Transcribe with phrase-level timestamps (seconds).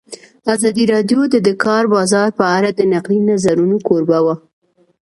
[0.53, 4.35] ازادي راډیو د د کار بازار په اړه د نقدي نظرونو کوربه وه.